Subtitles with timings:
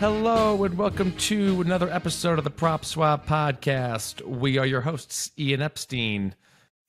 [0.00, 4.22] Hello and welcome to another episode of the PropSwap podcast.
[4.24, 6.36] We are your hosts, Ian Epstein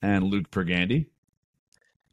[0.00, 1.06] and Luke Pergande.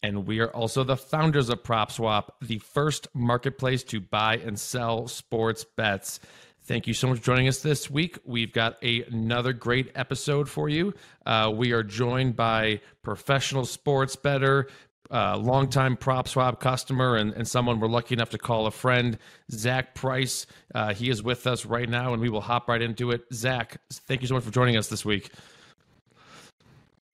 [0.02, 5.08] And we are also the founders of PropSwap, the first marketplace to buy and sell
[5.08, 6.20] sports bets.
[6.64, 8.18] Thank you so much for joining us this week.
[8.26, 10.96] We've got a, another great episode for you.
[11.28, 14.68] Uh, we are joined by professional sports better,
[15.12, 19.18] uh, longtime PropSwap customer and, and someone we're lucky enough to call a friend,
[19.52, 20.46] Zack Price.
[20.74, 23.22] Uh, he is with us right now, and we will hop right into it.
[23.34, 25.32] Zack, thank you so much for joining us this week.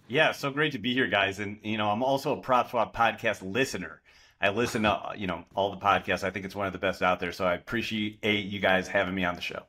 [0.07, 1.39] Yeah, so great to be here, guys.
[1.39, 4.01] And you know, I'm also a PropSwap podcast listener.
[4.41, 6.23] I listen to you know all the podcasts.
[6.23, 7.31] I think it's one of the best out there.
[7.31, 9.63] So I appreciate you guys having me on the show.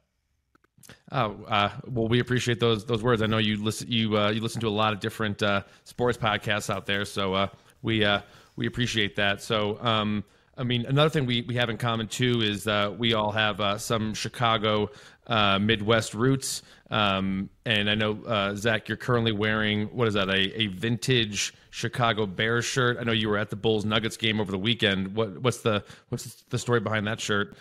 [1.12, 3.22] Oh, uh, well, we appreciate those those words.
[3.22, 6.18] I know you listen you uh, you listen to a lot of different uh, sports
[6.18, 7.04] podcasts out there.
[7.04, 7.46] So uh,
[7.84, 8.22] we uh,
[8.56, 9.42] we appreciate that.
[9.42, 10.24] So, um,
[10.56, 13.60] I mean, another thing we, we have in common too is uh, we all have
[13.60, 14.90] uh, some Chicago
[15.26, 16.62] uh, Midwest roots.
[16.90, 21.54] Um, and I know uh, Zack, you're currently wearing what is that a, a vintage
[21.70, 22.98] Chicago Bears shirt?
[23.00, 25.14] I know you were at the Bulls Nuggets game over the weekend.
[25.14, 27.56] What what's the what's the story behind that shirt?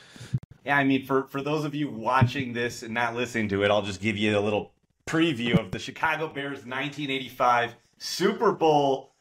[0.65, 3.71] Yeah, I mean, for for those of you watching this and not listening to it,
[3.71, 4.71] I'll just give you a little
[5.07, 9.12] preview of the Chicago Bears 1985 Super Bowl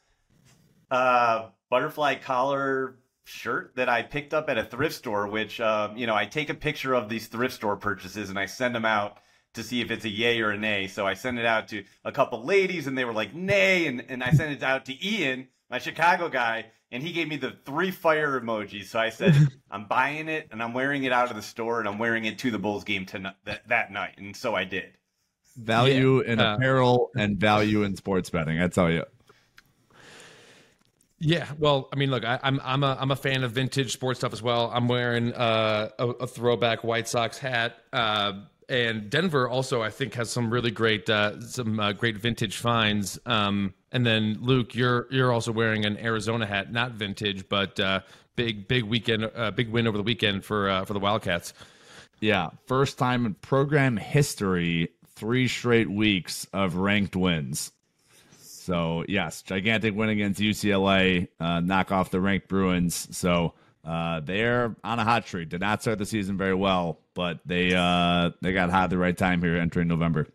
[0.93, 6.07] uh, butterfly collar shirt that I picked up at a thrift store, which, um, you
[6.07, 9.17] know, I take a picture of these thrift store purchases and I send them out
[9.55, 10.89] to see if it's a yay or a nay.
[10.89, 13.87] So I sent it out to a couple ladies and they were like, nay.
[13.87, 17.37] And, and I sent it out to Ian, my Chicago guy, and he gave me
[17.37, 18.87] the three fire emojis.
[18.87, 19.35] So I said,
[19.71, 22.39] I'm buying it and I'm wearing it out of the store and I'm wearing it
[22.41, 24.19] to the Bulls game tonight, that, that night.
[24.19, 24.99] And so I did.
[25.57, 26.33] Value yeah.
[26.33, 28.61] in uh, apparel and value in sports betting.
[28.61, 29.05] I tell you.
[31.25, 33.93] Yeah, well, I mean, look, I, am I'm, I'm a I'm a fan of vintage
[33.93, 34.73] sports stuff as well.
[34.75, 38.33] I'm wearing uh, a, a, throwback White Sox hat, uh,
[38.69, 43.21] and Denver also I think has some really great uh, some uh, great vintage finds.
[43.25, 48.01] Um, and then Luke, you're you're also wearing an Arizona hat, not vintage, but uh,
[48.35, 51.55] big big weekend, uh, big win over the weekend for for the Wildcats.
[52.19, 57.71] Yeah, first time in program history, three straight weeks of ranked wins.
[58.63, 63.09] So yes, gigantic win against UCLA, uh, knock off the ranked Bruins.
[63.17, 65.49] So uh, they're on a hot streak.
[65.49, 68.99] Did not start the season very well, but they uh, they got hot at the
[68.99, 70.29] right time here entering November.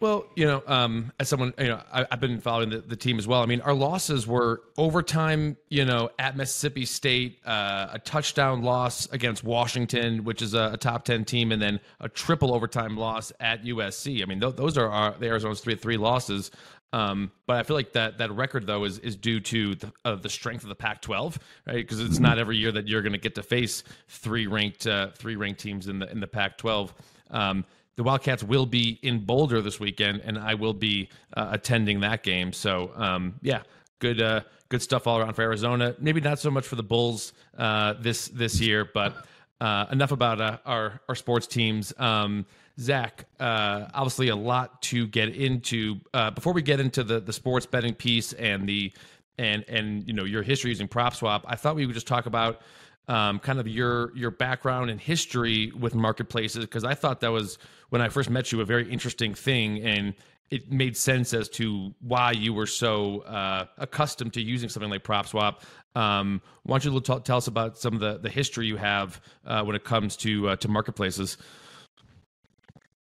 [0.00, 3.18] Well, you know, um, as someone, you know, I, have been following the, the, team
[3.18, 3.42] as well.
[3.42, 9.08] I mean, our losses were overtime, you know, at Mississippi State, uh, a touchdown loss
[9.10, 13.32] against Washington, which is a, a, top 10 team, and then a triple overtime loss
[13.40, 14.22] at USC.
[14.22, 16.52] I mean, th- those are our, the Arizona's three, three losses.
[16.92, 20.14] Um, but I feel like that that record though is is due to the, uh,
[20.14, 21.76] the strength of the Pac-12, right?
[21.76, 25.10] Because it's not every year that you're going to get to face three ranked uh,
[25.10, 26.90] three ranked teams in the in the Pac-12.
[27.30, 27.64] Um,
[27.96, 32.22] the Wildcats will be in Boulder this weekend, and I will be uh, attending that
[32.22, 32.52] game.
[32.52, 33.62] So um, yeah,
[33.98, 35.94] good uh, good stuff all around for Arizona.
[35.98, 39.26] Maybe not so much for the Bulls uh, this this year, but
[39.60, 41.92] uh, enough about our our sports teams.
[41.98, 42.46] Um,
[42.80, 45.96] Zack, uh, obviously a lot to get into.
[46.14, 48.92] Uh, before we get into the the sports betting piece and the
[49.36, 52.60] and and you know your history using PropSwap, I thought we would just talk about
[53.08, 57.58] um, kind of your your background and history with marketplaces because I thought that was
[57.88, 60.14] when I first met you a very interesting thing and
[60.50, 65.04] it made sense as to why you were so uh, accustomed to using something like
[65.04, 65.56] PropSwap.
[65.94, 69.20] Um, why don't you t- tell us about some of the, the history you have
[69.46, 71.38] uh, when it comes to uh, to marketplaces?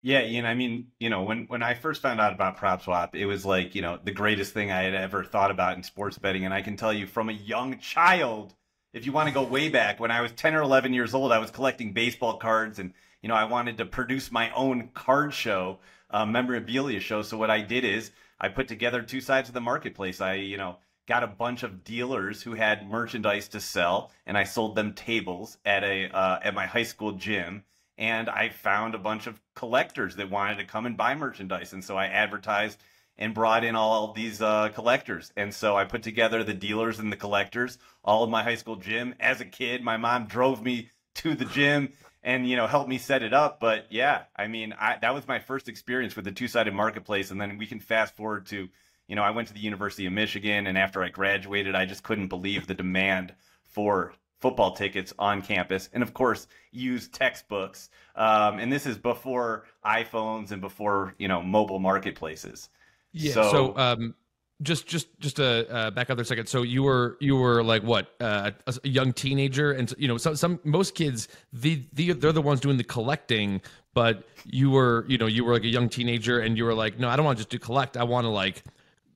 [0.06, 0.46] Yeah, Ian.
[0.46, 3.44] I mean, you know, when when I first found out about prop swap, it was
[3.44, 6.44] like you know the greatest thing I had ever thought about in sports betting.
[6.44, 8.54] And I can tell you, from a young child,
[8.92, 11.32] if you want to go way back, when I was ten or eleven years old,
[11.32, 15.34] I was collecting baseball cards, and you know, I wanted to produce my own card
[15.34, 15.80] show,
[16.10, 17.22] uh, memorabilia show.
[17.22, 20.20] So what I did is I put together two sides of the marketplace.
[20.20, 20.76] I, you know,
[21.08, 25.58] got a bunch of dealers who had merchandise to sell, and I sold them tables
[25.64, 27.64] at a uh, at my high school gym
[27.98, 31.82] and I found a bunch of collectors that wanted to come and buy merchandise, and
[31.82, 32.78] so I advertised
[33.18, 35.32] and brought in all these uh, collectors.
[35.36, 38.76] And so I put together the dealers and the collectors all of my high school
[38.76, 39.14] gym.
[39.18, 41.92] As a kid, my mom drove me to the gym
[42.22, 43.58] and you know helped me set it up.
[43.58, 47.30] But yeah, I mean, I, that was my first experience with the two-sided marketplace.
[47.30, 48.68] And then we can fast forward to,
[49.08, 52.02] you know, I went to the University of Michigan, and after I graduated, I just
[52.02, 57.90] couldn't believe the demand for football tickets on campus, and of course, use textbooks.
[58.14, 62.68] Um, and this is before iPhones and before you know mobile marketplaces.
[63.12, 63.32] Yeah.
[63.32, 64.14] So, so um,
[64.62, 67.62] just just just to uh, back up there a second so you were you were
[67.62, 71.82] like what uh, a, a young teenager and you know some some most kids the,
[71.92, 73.60] the they're the ones doing the collecting
[73.92, 76.98] but you were you know you were like a young teenager and you were like
[76.98, 78.64] no i don't want to just do collect i want to like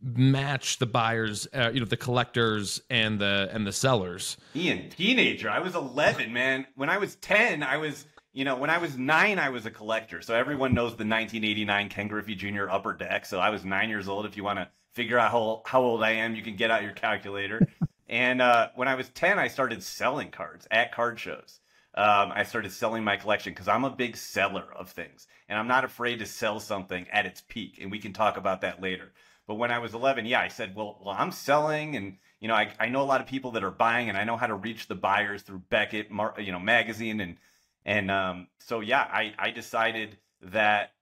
[0.03, 5.51] match the buyers uh, you know the collectors and the and the sellers ian teenager
[5.51, 8.97] i was 11 man when i was 10 i was you know, when I was
[8.97, 10.23] nine, I was a collector.
[10.23, 12.71] So everyone knows the 1989 Ken Griffey Jr.
[12.71, 13.27] Upper Deck.
[13.27, 14.25] So I was nine years old.
[14.25, 16.83] If you want to figure out how, how old I am, you can get out
[16.83, 17.67] your calculator.
[18.09, 21.61] and uh, when I was 10, I started selling cards at card shows.
[21.95, 25.27] Um, I started selling my collection because I'm a big seller of things.
[25.49, 27.79] And I'm not afraid to sell something at its peak.
[27.81, 29.13] And we can talk about that later.
[29.51, 32.55] But when I was 11, yeah, I said, well, well I'm selling and you know,
[32.55, 34.55] I, I know a lot of people that are buying and I know how to
[34.55, 36.07] reach the buyers through Beckett,
[36.39, 37.37] you know, magazine and
[37.85, 40.93] and um, so, yeah, I, I decided that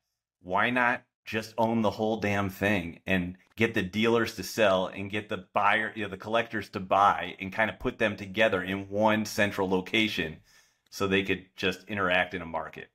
[0.40, 5.10] why not just own the whole damn thing and get the dealers to sell and
[5.10, 8.62] get the buyer, you know, the collectors to buy and kind of put them together
[8.62, 10.38] in one central location
[10.88, 12.88] so they could just interact in a market.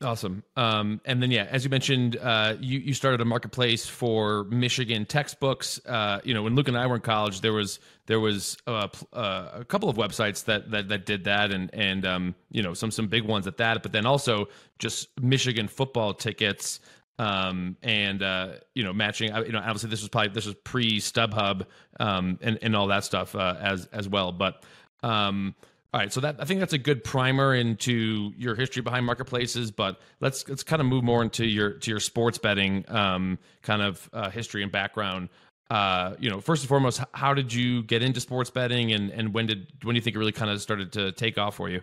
[0.00, 0.44] Awesome.
[0.54, 5.04] Um, and then, yeah, as you mentioned, uh, you you started a marketplace for Michigan
[5.04, 5.80] textbooks.
[5.84, 8.86] Uh, you know, when Luke and I were in college, there was there was uh,
[9.12, 12.74] uh, a couple of websites that that, that did that, and and um, you know
[12.74, 13.82] some some big ones at that.
[13.82, 14.46] But then also
[14.78, 16.78] just Michigan football tickets.
[17.20, 19.34] Um, and uh, you know, matching.
[19.34, 21.66] You know, obviously this was probably this was pre StubHub
[21.98, 24.30] um, and and all that stuff uh, as as well.
[24.30, 24.62] But
[25.02, 25.56] um,
[25.94, 29.70] all right, so that I think that's a good primer into your history behind marketplaces,
[29.70, 33.80] but let's let's kind of move more into your to your sports betting um, kind
[33.80, 35.30] of uh, history and background.
[35.70, 39.32] Uh, you know, first and foremost, how did you get into sports betting, and and
[39.32, 41.70] when did when do you think it really kind of started to take off for
[41.70, 41.80] you?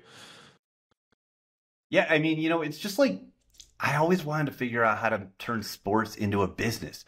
[1.90, 3.24] Yeah, I mean, you know, it's just like
[3.80, 7.06] I always wanted to figure out how to turn sports into a business.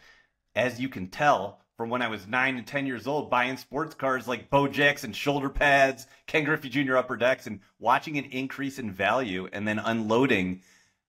[0.56, 3.94] As you can tell, from when I was nine and 10 years old, buying sports
[3.94, 6.96] cars like Bojacks and shoulder pads, Ken Griffey Jr.
[6.96, 10.60] upper decks, and watching an increase in value and then unloading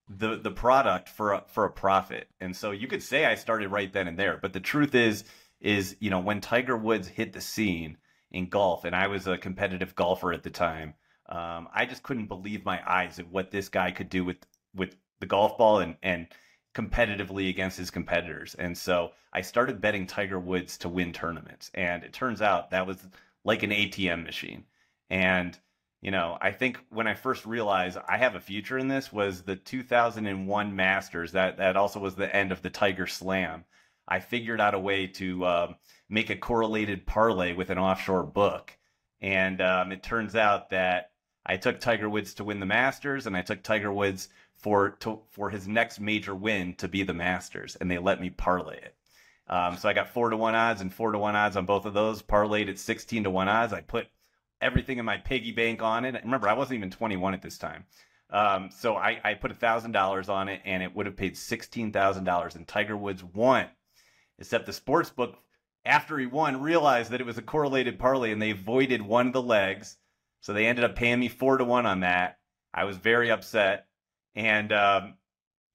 [0.08, 2.28] the, the product for a, for a profit.
[2.40, 4.38] And so you could say I started right then and there.
[4.40, 5.24] But the truth is,
[5.60, 7.98] is, you know, when Tiger Woods hit the scene
[8.30, 10.94] in golf, and I was a competitive golfer at the time,
[11.28, 14.38] um, I just couldn't believe my eyes at what this guy could do with,
[14.72, 16.28] with the golf ball and, and,
[16.74, 18.54] competitively against his competitors.
[18.54, 21.70] And so I started betting Tiger Woods to win tournaments.
[21.74, 22.98] And it turns out that was
[23.44, 24.64] like an ATM machine.
[25.08, 25.58] And,
[26.00, 29.42] you know, I think when I first realized I have a future in this was
[29.42, 31.32] the 2001 Masters.
[31.32, 33.64] That, that also was the end of the Tiger Slam.
[34.06, 35.72] I figured out a way to uh,
[36.08, 38.76] make a correlated parlay with an offshore book.
[39.20, 41.10] And um, it turns out that
[41.44, 44.28] I took Tiger Woods to win the Masters, and I took Tiger Woods
[44.62, 48.30] for to, for his next major win to be the Masters, and they let me
[48.30, 48.94] parlay it.
[49.48, 51.84] Um, so I got four to one odds and four to one odds on both
[51.84, 52.22] of those.
[52.22, 53.72] Parlayed at sixteen to one odds.
[53.72, 54.06] I put
[54.60, 56.14] everything in my piggy bank on it.
[56.22, 57.84] Remember, I wasn't even twenty one at this time.
[58.30, 61.90] Um, so I, I put thousand dollars on it, and it would have paid sixteen
[61.90, 62.54] thousand dollars.
[62.54, 63.66] And Tiger Woods won,
[64.38, 65.36] except the sports book
[65.84, 69.32] after he won realized that it was a correlated parlay, and they voided one of
[69.32, 69.96] the legs.
[70.42, 72.38] So they ended up paying me four to one on that.
[72.72, 73.86] I was very upset
[74.34, 75.14] and um,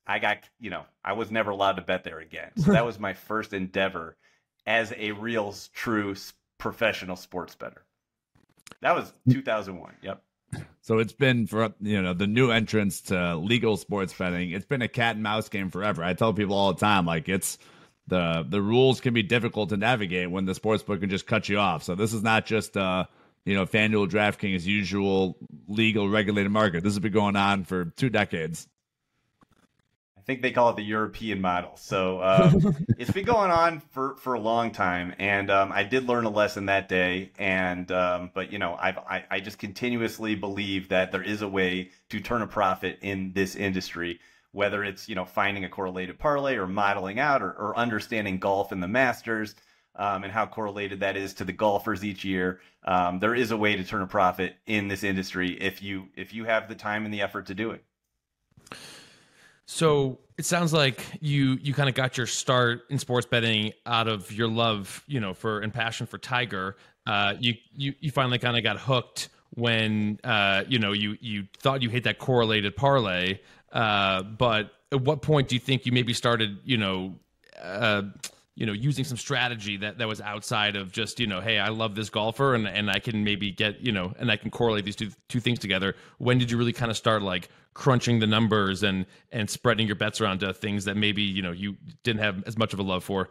[0.08, 2.52] I got you know I was never allowed to bet there again.
[2.58, 4.18] So that was my first endeavor
[4.66, 6.16] as a real true
[6.58, 7.84] professional sports better.
[8.82, 9.94] That was 2001.
[10.02, 10.22] Yep.
[10.82, 14.52] So it's been for you know the new entrance to legal sports betting.
[14.52, 16.04] It's been a cat and mouse game forever.
[16.04, 17.58] I tell people all the time like it's
[18.08, 21.50] the the rules can be difficult to navigate when the sports book can just cut
[21.50, 21.84] you off.
[21.84, 23.06] So this is not just uh
[23.46, 25.38] you know, FanDuel, DraftKings, usual
[25.68, 26.84] legal regulated market.
[26.84, 28.68] This has been going on for two decades.
[30.18, 31.74] I think they call it the European model.
[31.76, 36.08] So um, it's been going on for, for a long time, and um, I did
[36.08, 37.30] learn a lesson that day.
[37.38, 41.48] And um, but you know, I've, I I just continuously believe that there is a
[41.48, 44.20] way to turn a profit in this industry.
[44.52, 48.72] Whether it's you know finding a correlated parlay or modeling out or, or understanding golf
[48.72, 49.54] in the Masters,
[49.96, 52.60] um, and how correlated that is to the golfers each year.
[52.84, 56.34] Um, there is a way to turn a profit in this industry if you if
[56.34, 57.84] you have the time and the effort to do it.
[59.66, 64.08] So it sounds like you you kind of got your start in sports betting out
[64.08, 66.76] of your love, you know, for and passion for Tiger.
[67.08, 71.48] Uh, you you you finally kind of got hooked when uh, you know you you
[71.60, 73.40] thought you hit that correlated parlay.
[73.72, 77.16] Uh, but at what point do you think you maybe started, you know?
[78.56, 81.60] Uh, you know using some strategy that that was outside of just you know hey
[81.60, 84.50] i love this golfer and and i can maybe get you know and i can
[84.50, 88.20] correlate these two two things together when did you really kind of start like crunching
[88.20, 91.76] the numbers and and spreading your bets around to things that maybe you know you
[92.04, 93.30] didn't have as much of a love for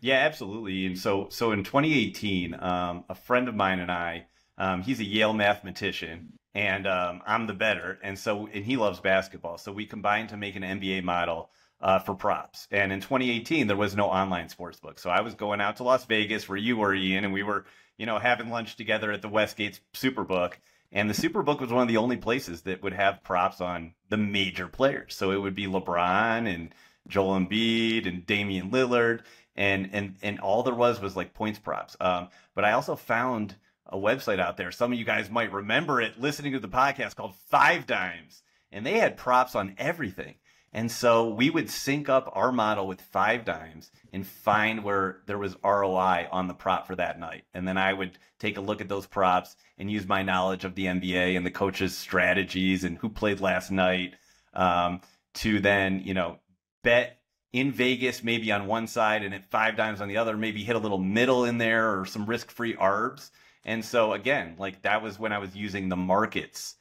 [0.00, 0.84] Yeah, absolutely.
[0.84, 4.26] And so, so in 2018, um, a friend of mine and I,
[4.58, 7.98] um, he's a Yale mathematician, and um, I'm the better.
[8.02, 9.56] And so, and he loves basketball.
[9.56, 11.48] So we combined to make an NBA model
[11.84, 12.66] uh, for props.
[12.70, 14.98] And in 2018, there was no online sports book.
[14.98, 17.66] So I was going out to Las Vegas where you were, Ian, and we were,
[17.98, 20.54] you know, having lunch together at the Westgate Superbook.
[20.90, 24.16] And the Superbook was one of the only places that would have props on the
[24.16, 25.14] major players.
[25.14, 26.74] So it would be LeBron and
[27.06, 29.20] Joel Embiid and Damian Lillard.
[29.54, 31.98] And, and, and all there was was like points props.
[32.00, 34.72] Um, but I also found a website out there.
[34.72, 38.42] Some of you guys might remember it listening to the podcast called Five Dimes.
[38.72, 40.36] And they had props on everything.
[40.74, 45.38] And so we would sync up our model with five dimes and find where there
[45.38, 47.44] was ROI on the prop for that night.
[47.54, 50.74] And then I would take a look at those props and use my knowledge of
[50.74, 54.14] the NBA and the coaches' strategies and who played last night
[54.52, 55.00] um,
[55.34, 56.40] to then, you know,
[56.82, 57.20] bet
[57.52, 60.74] in Vegas, maybe on one side and at five dimes on the other, maybe hit
[60.74, 63.30] a little middle in there or some risk free ARBs.
[63.64, 66.74] And so again, like that was when I was using the markets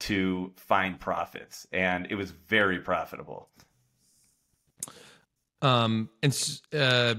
[0.00, 3.48] to find profits, and it was very profitable.
[5.62, 7.14] Um, and uh,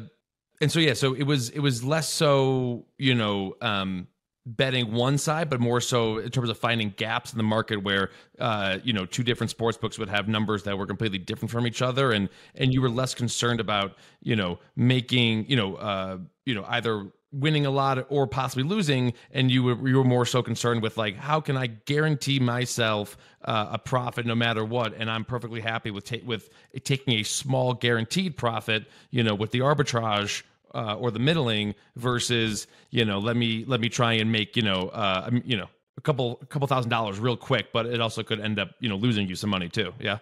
[0.61, 4.07] and so yeah, so it was it was less so you know um
[4.47, 8.11] betting one side, but more so in terms of finding gaps in the market where
[8.39, 11.67] uh, you know two different sports books would have numbers that were completely different from
[11.67, 16.17] each other, and and you were less concerned about you know making you know uh,
[16.45, 20.25] you know either winning a lot or possibly losing and you were you were more
[20.25, 24.93] so concerned with like how can I guarantee myself uh, a profit no matter what
[24.97, 26.49] and I'm perfectly happy with ta- with
[26.83, 30.43] taking a small guaranteed profit you know with the arbitrage
[30.73, 34.63] uh, or the middling versus you know let me let me try and make you
[34.63, 35.67] know uh, you know
[35.97, 38.87] a couple a couple thousand dollars real quick but it also could end up you
[38.87, 40.19] know losing you some money too yeah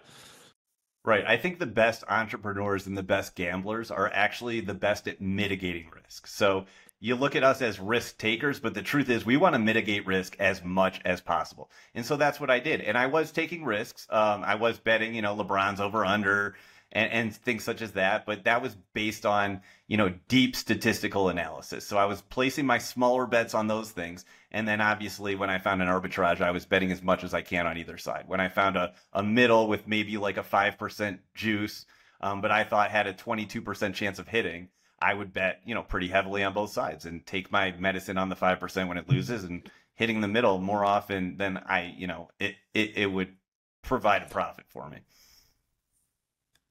[1.06, 1.24] Right.
[1.24, 5.88] I think the best entrepreneurs and the best gamblers are actually the best at mitigating
[5.94, 6.26] risk.
[6.26, 6.66] So
[6.98, 10.06] you look at us as risk takers, but the truth is we want to mitigate
[10.06, 11.70] risk as much as possible.
[11.94, 12.80] And so that's what I did.
[12.80, 14.06] And I was taking risks.
[14.10, 16.56] Um, I was betting, you know, LeBron's over under
[16.92, 18.24] and, and things such as that.
[18.24, 21.86] But that was based on, you know, deep statistical analysis.
[21.86, 24.24] So I was placing my smaller bets on those things.
[24.50, 27.42] And then obviously when I found an arbitrage, I was betting as much as I
[27.42, 28.24] can on either side.
[28.26, 31.84] When I found a, a middle with maybe like a 5% juice,
[32.22, 35.82] um, but I thought had a 22% chance of hitting, I would bet, you know,
[35.82, 39.44] pretty heavily on both sides and take my medicine on the 5% when it loses
[39.44, 43.34] and hitting the middle more often than I, you know, it, it, it would
[43.82, 44.98] provide a profit for me.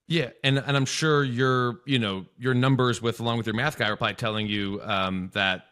[0.08, 3.76] Yeah, and and I'm sure your you know your numbers with along with your math
[3.76, 5.66] guy are probably telling you um, that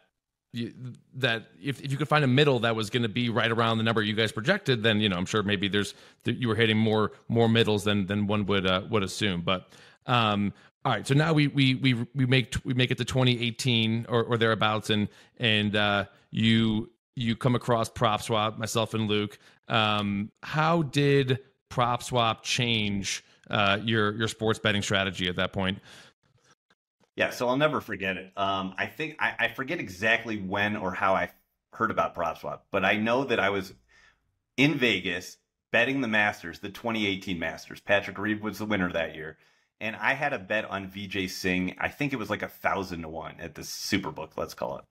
[0.52, 0.72] you,
[1.14, 3.78] that if, if you could find a middle that was going to be right around
[3.78, 5.94] the number you guys projected, then you know I'm sure maybe there's
[6.24, 9.42] you were hitting more more middles than than one would uh, would assume.
[9.42, 9.68] But
[10.06, 10.52] um,
[10.84, 14.22] all right, so now we we we we make we make it to 2018 or,
[14.24, 19.38] or thereabouts, and and uh, you you come across PropSwap, myself and Luke.
[19.68, 21.38] Um, how did
[21.70, 25.78] PropSwap change uh, your your sports betting strategy at that point?
[27.16, 28.32] Yeah, so I'll never forget it.
[28.36, 31.30] Um, I think I, I forget exactly when or how I
[31.72, 33.72] heard about PropSwap, but I know that I was
[34.58, 35.38] in Vegas
[35.72, 37.80] betting the Masters, the 2018 Masters.
[37.80, 39.38] Patrick Reed was the winner that year
[39.80, 41.76] and I had a bet on Vijay Singh.
[41.78, 44.84] I think it was like a thousand to one at the Superbook, let's call it.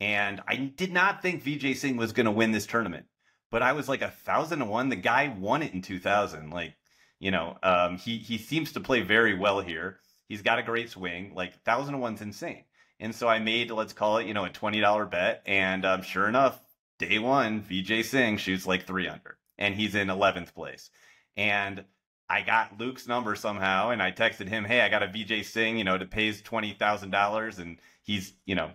[0.00, 3.06] And I did not think Vijay Singh was going to win this tournament,
[3.50, 4.88] but I was like a thousand to one.
[4.88, 6.50] The guy won it in 2000.
[6.50, 6.74] Like,
[7.18, 10.00] you know, um, he he seems to play very well here.
[10.28, 11.32] He's got a great swing.
[11.34, 12.64] Like thousand to one's insane.
[12.98, 15.42] And so I made, let's call it, you know, a twenty dollar bet.
[15.46, 16.60] And um, sure enough,
[16.98, 20.90] day one, Vijay Singh shoots like three under, and he's in eleventh place.
[21.38, 21.84] And
[22.28, 25.78] I got Luke's number somehow and I texted him, Hey, I got a Vijay Singh,
[25.78, 28.70] you know, to pays $20,000 and he's, you know,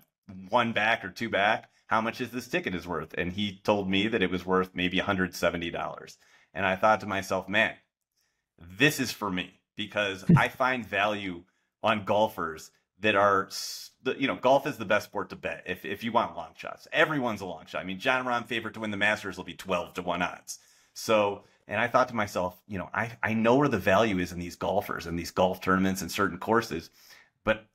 [0.50, 1.70] one back or two back.
[1.88, 3.14] How much is this ticket is worth?
[3.18, 6.18] And he told me that it was worth maybe $170.
[6.54, 7.74] And I thought to myself, man,
[8.58, 11.44] this is for me because I find value
[11.84, 13.50] on golfers that are,
[14.18, 16.88] you know, golf is the best sport to bet if, if you want long shots.
[16.94, 17.82] Everyone's a long shot.
[17.82, 20.60] I mean, Jon Rahm favorite to win the Masters will be 12 to 1 odds.
[20.94, 24.32] So and I thought to myself, you know, I, I know where the value is
[24.32, 26.90] in these golfers and these golf tournaments and certain courses,
[27.44, 27.66] but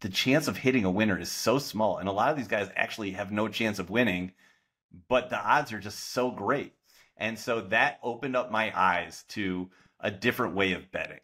[0.00, 1.98] the chance of hitting a winner is so small.
[1.98, 4.32] And a lot of these guys actually have no chance of winning,
[5.08, 6.74] but the odds are just so great.
[7.16, 9.70] And so that opened up my eyes to
[10.00, 11.20] a different way of betting.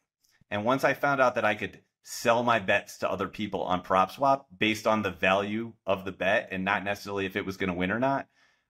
[0.50, 3.82] And once I found out that I could sell my bets to other people on
[3.82, 7.68] PropSwap based on the value of the bet and not necessarily if it was going
[7.68, 8.28] to win or not,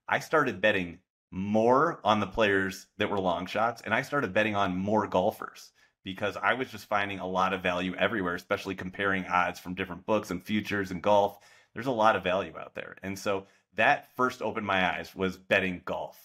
[0.09, 1.01] I started betting
[1.37, 5.71] more on the players that were long shots and I started betting on more golfers
[6.03, 10.07] because I was just finding a lot of value everywhere, especially comparing odds from different
[10.07, 11.39] books and futures and golf.
[11.75, 12.97] There's a lot of value out there.
[13.03, 16.19] And so that first opened my eyes was betting golf.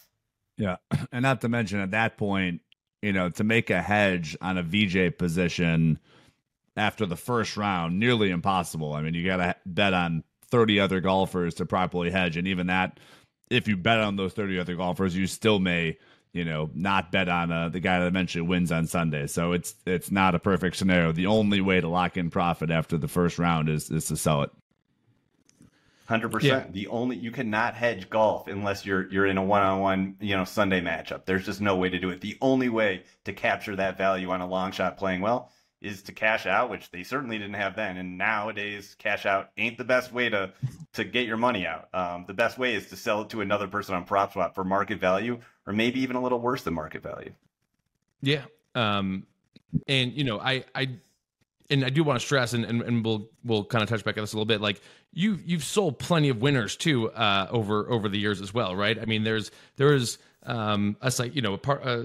[0.58, 0.78] Yeah.
[1.12, 2.62] And not to mention at that point,
[3.02, 6.00] you know, to make a hedge on a Vijay position
[6.78, 8.94] after the first round, nearly impossible.
[8.94, 12.38] I mean, you got to bet on 30 other golfers to properly hedge.
[12.38, 13.00] And even that,
[13.52, 15.98] if you bet on those 30 other golfers, you still may,
[16.32, 19.28] you know, not bet on uh, the guy that eventually wins on Sunday.
[19.28, 21.12] So it's it's not a perfect scenario.
[21.12, 24.42] The only way to lock in profit after the first round is is to sell
[24.44, 24.52] it.
[26.08, 26.60] Hundred yeah.
[26.60, 26.74] percent.
[26.74, 30.36] The only you cannot hedge golf unless you're you're in a one on one you
[30.36, 31.26] know Sunday matchup.
[31.26, 32.22] There's just no way to do it.
[32.22, 36.12] The only way to capture that value on a long shot playing well is to
[36.12, 37.98] cash out, which they certainly didn't have then.
[37.98, 40.54] And nowadays, cash out ain't the best way to
[40.94, 41.90] to get your money out.
[41.94, 45.00] Um, the best way is to sell it to another person on PropSwap for market
[45.00, 47.34] value, or maybe even a little worse than market value.
[48.22, 48.44] Yeah.
[48.76, 49.26] Um,
[49.88, 50.98] and you know, I I
[51.72, 54.18] and I do want to stress, and, and, and we'll we'll kind of touch back
[54.18, 54.62] on this a little bit.
[54.62, 54.82] Like
[55.14, 59.00] you you've sold plenty of winners too uh, over over the years as well, right?
[59.00, 62.04] I mean, there's there is um, a site you know a part uh,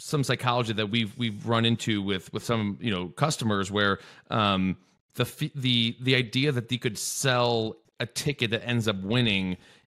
[0.00, 3.98] some psychology that we've we've run into with with some you know customers where
[4.30, 4.76] um,
[5.14, 9.56] the the the idea that they could sell a ticket that ends up winning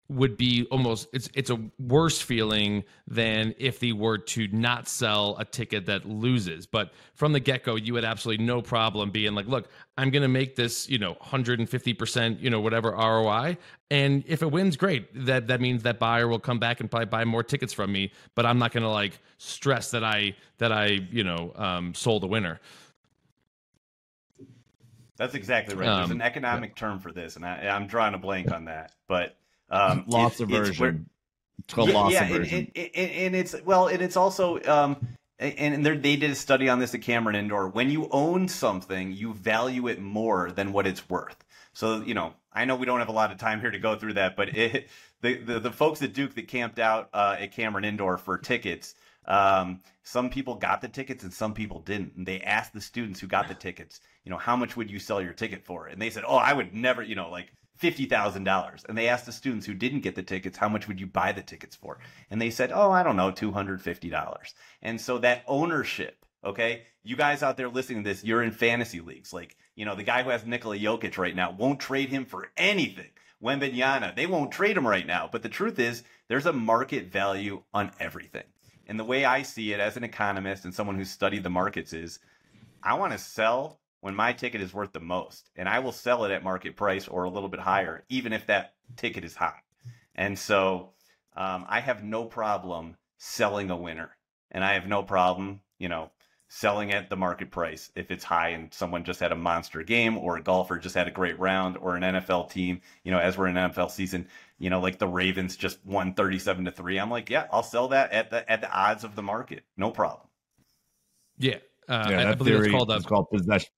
[0.09, 5.35] would be almost it's it's a worse feeling than if they were to not sell
[5.39, 9.47] a ticket that loses but from the get-go you had absolutely no problem being like
[9.47, 13.57] look i'm going to make this you know 150% you know whatever roi
[13.91, 17.05] and if it wins great that that means that buyer will come back and probably
[17.05, 20.71] buy more tickets from me but i'm not going to like stress that i that
[20.73, 22.59] i you know um, sold a winner
[25.15, 25.85] that's exactly right.
[25.85, 26.79] There's um, an economic yeah.
[26.79, 28.93] term for this, and I, I'm drawing a blank on that.
[29.07, 29.37] But
[29.73, 31.09] um, loss aversion.
[31.59, 32.71] It's, called yeah, loss yeah, aversion.
[32.75, 35.07] And, and, and, it's well, and it's also um,
[35.39, 37.67] and they did a study on this at Cameron Indoor.
[37.67, 41.43] When you own something, you value it more than what it's worth.
[41.73, 43.95] So you know, I know we don't have a lot of time here to go
[43.95, 44.87] through that, but it,
[45.21, 48.93] the, the, the folks at Duke that camped out uh, at Cameron Indoor for tickets,
[49.25, 52.13] um, some people got the tickets and some people didn't.
[52.15, 54.99] And they asked the students who got the tickets, you know, how much would you
[54.99, 55.87] sell your ticket for?
[55.87, 58.85] And they said, oh, I would never, you know, like $50,000.
[58.85, 61.31] And they asked the students who didn't get the tickets, how much would you buy
[61.31, 61.99] the tickets for?
[62.29, 64.53] And they said, oh, I don't know, $250.
[64.81, 69.01] And so that ownership, okay, you guys out there listening to this, you're in fantasy
[69.01, 69.33] leagues.
[69.33, 72.49] Like, you know, the guy who has Nikola Jokic right now won't trade him for
[72.55, 73.09] anything.
[73.43, 75.27] Wembanyama, they won't trade him right now.
[75.29, 78.43] But the truth is, there's a market value on everything.
[78.87, 81.93] And the way I see it as an economist and someone who's studied the markets
[81.93, 82.19] is
[82.81, 86.25] I want to sell when my ticket is worth the most and I will sell
[86.25, 89.61] it at market price or a little bit higher, even if that ticket is high.
[90.15, 90.89] And so
[91.37, 94.09] um, I have no problem selling a winner
[94.51, 96.11] and I have no problem, you know,
[96.49, 100.17] selling at the market price if it's high and someone just had a monster game
[100.17, 103.37] or a golfer just had a great round or an NFL team, you know, as
[103.37, 104.27] we're in NFL season,
[104.59, 106.97] you know, like the Ravens just won 37 to 3.
[106.97, 109.63] I'm like, yeah, I'll sell that at the at the odds of the market.
[109.77, 110.27] No problem.
[111.37, 111.59] Yeah.
[111.87, 113.69] Uh, yeah, I, I believe it's called, it's called possession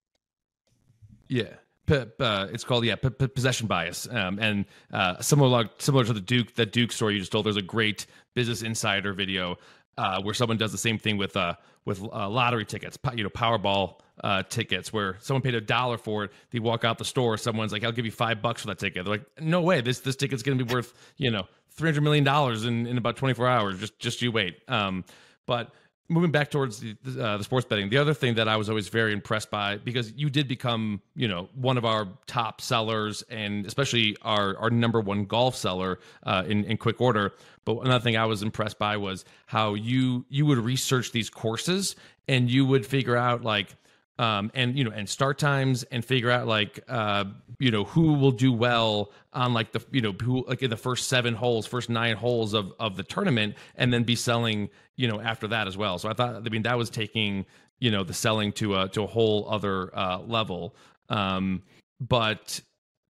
[1.27, 1.55] yeah.
[1.87, 6.19] Uh, it's called yeah p- p- possession bias um, and uh, similar similar to the
[6.19, 7.45] Duke that Duke story you just told.
[7.45, 9.57] There's a great Business Insider video
[9.97, 11.53] uh, where someone does the same thing with uh,
[11.85, 16.25] with uh, lottery tickets, you know, Powerball uh, tickets, where someone paid a dollar for
[16.25, 16.31] it.
[16.51, 19.05] They walk out the store, someone's like, "I'll give you five bucks for that ticket."
[19.05, 19.81] They're like, "No way!
[19.81, 22.97] This this ticket's going to be worth you know three hundred million dollars in in
[22.97, 23.79] about twenty four hours.
[23.79, 25.05] Just just you wait." Um,
[25.45, 25.73] but
[26.07, 28.89] moving back towards the, uh, the sports betting the other thing that i was always
[28.89, 33.65] very impressed by because you did become you know one of our top sellers and
[33.65, 37.33] especially our, our number one golf seller uh, in, in quick order.
[37.63, 41.95] But another thing i was impressed by was how you you would research these courses
[42.27, 43.75] and you would figure out like
[44.17, 47.25] um, and you know and start times and figure out like uh,
[47.59, 50.77] you know who will do well on like the you know who like in the
[50.77, 55.07] first seven holes first nine holes of of the tournament and then be selling you
[55.07, 55.99] know after that as well.
[55.99, 57.45] So i thought i mean that was taking
[57.79, 60.75] you know the selling to a to a whole other uh, level.
[61.09, 61.63] Um,
[61.99, 62.61] but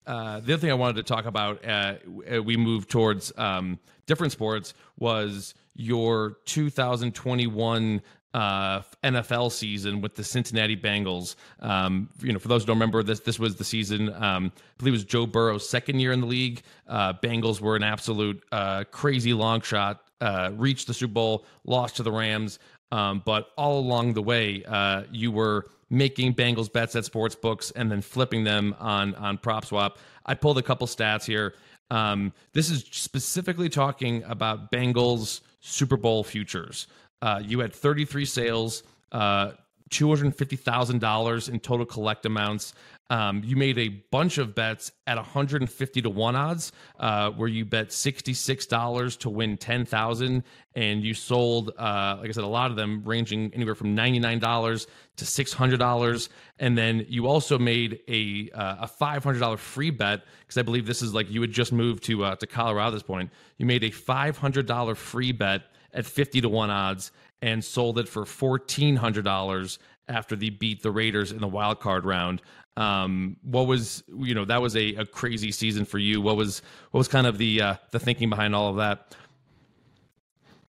[0.06, 1.94] uh, the other thing I wanted to talk about, uh,
[2.42, 8.02] we moved towards um, different sports, was your 2021
[8.34, 11.36] uh, NFL season with the Cincinnati Bengals.
[11.60, 14.12] Um, you know, for those who don't remember, this this was the season.
[14.12, 16.62] Um, I believe it was Joe Burrow's second year in the league.
[16.88, 20.02] Uh, Bengals were an absolute uh, crazy long shot.
[20.20, 22.58] Uh, reached the Super Bowl, lost to the Rams.
[22.92, 27.70] Um, but all along the way, uh, you were making Bengals bets at sports books
[27.72, 29.96] and then flipping them on on PropSwap.
[30.26, 31.54] I pulled a couple stats here.
[31.90, 36.88] Um, this is specifically talking about Bengals Super Bowl futures.
[37.22, 38.82] Uh, you had 33 sales.
[39.12, 39.52] Uh,
[39.90, 42.74] $250,000 in total collect amounts.
[43.10, 47.64] Um, you made a bunch of bets at 150 to 1 odds, uh, where you
[47.64, 50.42] bet $66 to win 10,000
[50.74, 54.86] and you sold, uh, like I said, a lot of them ranging anywhere from $99
[55.16, 56.28] to $600.
[56.58, 61.02] And then you also made a, uh, a $500 free bet because I believe this
[61.02, 63.30] is like you had just moved to, uh, to Colorado at this point.
[63.58, 65.62] You made a $500 free bet
[65.94, 69.78] at 50 to 1 odds and sold it for $1,400
[70.08, 72.42] after they beat the Raiders in the wild card round.
[72.76, 76.20] Um, what was you know that was a, a crazy season for you.
[76.20, 79.14] What was what was kind of the uh, the thinking behind all of that?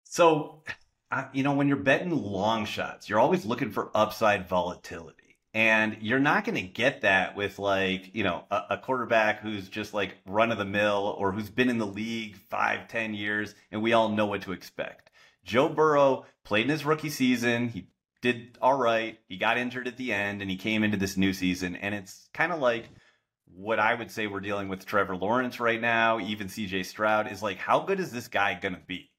[0.04, 0.62] So,
[1.10, 5.38] uh, you know, when you're betting long shots, you're always looking for upside volatility.
[5.54, 9.68] And you're not going to get that with like, you know, a, a quarterback who's
[9.68, 13.54] just like run of the mill or who's been in the league five, ten years,
[13.72, 15.10] and we all know what to expect.
[15.44, 17.68] Joe Burrow played in his rookie season.
[17.68, 17.88] He
[18.22, 19.18] did all right.
[19.28, 21.76] He got injured at the end and he came into this new season.
[21.76, 22.88] And it's kind of like
[23.54, 27.42] what I would say we're dealing with Trevor Lawrence right now, even CJ Stroud, is
[27.42, 29.10] like, how good is this guy going to be?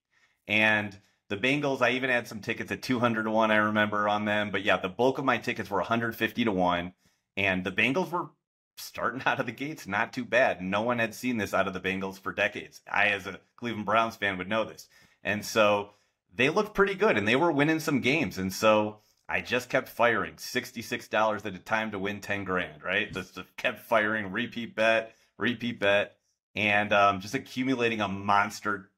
[0.48, 0.98] And
[1.30, 4.52] the Bengals, I even had some tickets at 200 to 1, I remember on them.
[4.52, 6.94] But yeah, the bulk of my tickets were 150 to 1.
[7.38, 8.30] And the Bengals were
[8.78, 10.62] starting out of the gates not too bad.
[10.62, 12.82] No one had seen this out of the Bengals for decades.
[12.92, 14.88] I, as a Cleveland Browns fan, would know this.
[15.24, 15.92] And so
[16.36, 18.38] they looked pretty good and they were winning some games.
[18.38, 23.12] And so I just kept firing $66 at a time to win 10 grand, right?
[23.12, 26.18] Just kept firing, repeat bet, repeat bet,
[26.56, 28.92] and um, just accumulating a monster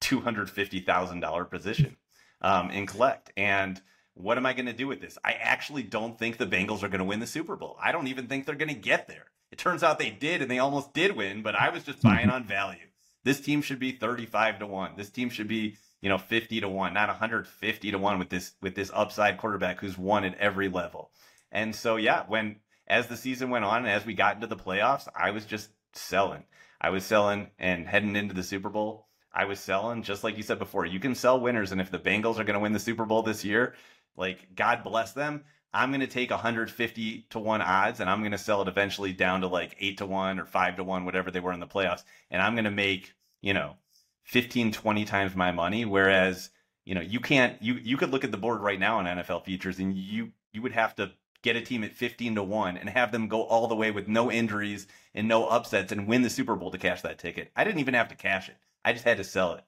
[0.00, 1.96] $250,000 position
[2.40, 3.32] um, in collect.
[3.36, 3.80] And
[4.14, 5.18] what am I going to do with this?
[5.24, 7.76] I actually don't think the Bengals are going to win the Super Bowl.
[7.82, 9.26] I don't even think they're going to get there.
[9.50, 12.30] It turns out they did, and they almost did win, but I was just buying
[12.30, 12.86] on value.
[13.22, 14.92] This team should be 35 to 1.
[14.96, 18.52] This team should be you know 50 to 1 not 150 to 1 with this
[18.60, 21.10] with this upside quarterback who's won at every level.
[21.50, 24.54] And so yeah when as the season went on and as we got into the
[24.54, 26.44] playoffs i was just selling.
[26.78, 29.08] I was selling and heading into the super bowl.
[29.32, 31.98] I was selling just like you said before you can sell winners and if the
[31.98, 33.74] bengals are going to win the super bowl this year
[34.14, 35.44] like god bless them.
[35.72, 39.14] I'm going to take 150 to 1 odds and i'm going to sell it eventually
[39.14, 41.66] down to like 8 to 1 or 5 to 1 whatever they were in the
[41.66, 42.04] playoffs.
[42.30, 43.76] And i'm going to make you know
[44.24, 45.84] 15, 20 times my money.
[45.84, 46.50] Whereas,
[46.84, 49.44] you know, you can't, you, you could look at the board right now on NFL
[49.44, 52.88] futures and you, you would have to get a team at 15 to 1 and
[52.88, 56.30] have them go all the way with no injuries and no upsets and win the
[56.30, 57.52] Super Bowl to cash that ticket.
[57.54, 58.56] I didn't even have to cash it.
[58.84, 59.64] I just had to sell it.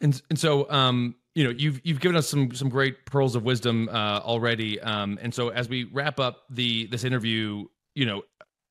[0.00, 3.44] And and so um you know you've you've given us some some great pearls of
[3.44, 8.22] wisdom uh already um and so as we wrap up the this interview you know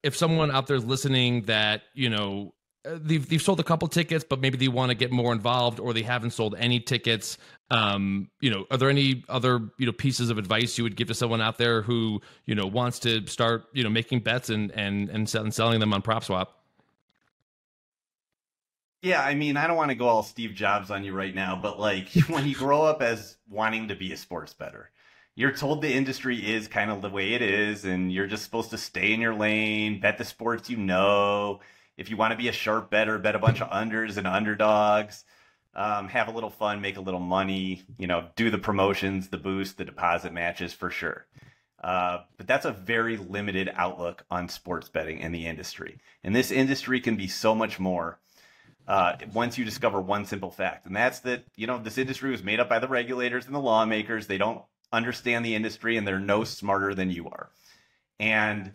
[0.04, 2.54] if someone out there is listening that you know
[2.86, 5.94] they've they've sold a couple tickets, but maybe they want to get more involved, or
[5.94, 7.38] they haven't sold any tickets.
[7.72, 11.08] Um, you know, are there any other you know pieces of advice you would give
[11.08, 14.72] to someone out there who you know wants to start you know making bets and
[14.72, 16.48] and and selling them on PropSwap?
[19.02, 21.60] Yeah, I mean, I don't want to go all Steve Jobs on you right now,
[21.62, 24.90] but like when you grow up as wanting to be a sports better,
[25.36, 28.72] you're told the industry is kind of the way it is, and you're just supposed
[28.72, 31.60] to stay in your lane, bet the sports you know
[31.98, 35.24] if you want to be a sharp better, bet a bunch of unders and underdogs.
[35.74, 39.38] Um, have a little fun, make a little money, you know, do the promotions, the
[39.38, 41.26] boost, the deposit matches for sure.
[41.84, 46.00] Uh, but that's a very limited outlook on sports betting in the industry.
[46.24, 48.20] And this industry can be so much more
[48.88, 50.86] uh, once you discover one simple fact.
[50.86, 53.60] And that's that, you know, this industry was made up by the regulators and the
[53.60, 54.28] lawmakers.
[54.28, 57.50] They don't understand the industry and they're no smarter than you are.
[58.20, 58.74] And,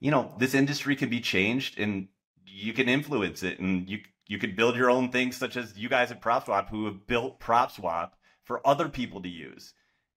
[0.00, 2.08] you know, this industry can be changed and
[2.50, 5.88] you can influence it and you you could build your own things such as you
[5.88, 8.10] guys at PropSwap who have built PropSwap
[8.44, 9.72] for other people to use.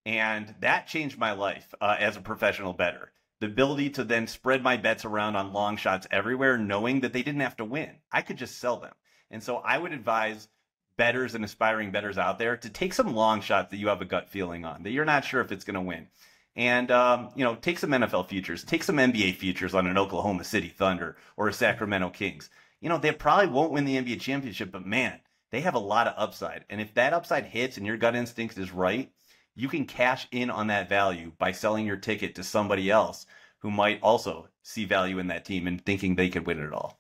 [0.06, 3.14] And that changed my life uh, as a professional better.
[3.40, 7.24] The ability to then spread my bets around on long shots everywhere, knowing that they
[7.24, 8.00] didn't have to win.
[8.12, 8.94] I could just sell them.
[9.30, 10.50] And so I would advise
[10.98, 14.06] betters and aspiring betters out there to take some long shots that you have a
[14.06, 16.08] gut feeling on, that you're not sure if it's going to win
[16.56, 20.44] and um, you know take some NFL futures, take some NBA futures on an Oklahoma
[20.44, 22.50] City Thunder or a Sacramento Kings.
[22.80, 25.20] You know they probably won't win the NBA championship, but man,
[25.52, 26.66] they have a lot of upside.
[26.70, 29.12] And if that upside hits and your gut instinct is right,
[29.56, 33.26] you can cash in on that value by selling your ticket to somebody else
[33.60, 37.00] who might also see value in that team and thinking they could win it all.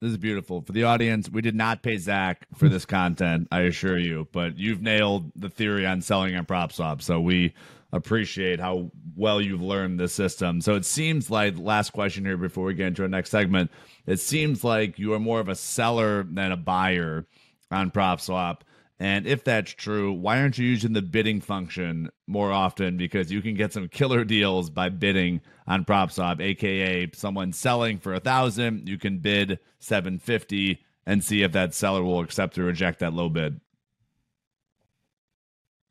[0.00, 0.62] This is beautiful.
[0.62, 4.56] For the audience, we did not pay Zack for this content, I assure you, but
[4.56, 7.02] you've nailed the theory on selling on PropSwap.
[7.02, 7.52] So we
[7.92, 10.60] appreciate how well you've learned the system.
[10.60, 13.70] So it seems like last question here before we get into our next segment.
[14.06, 17.26] It seems like you are more of a seller than a buyer
[17.70, 18.60] on PropSwap.
[19.00, 22.96] And if that's true, why aren't you using the bidding function more often?
[22.96, 28.14] Because you can get some killer deals by bidding on PropSwap, aka someone selling for
[28.14, 32.98] a thousand, you can bid 750 and see if that seller will accept or reject
[32.98, 33.60] that low bid.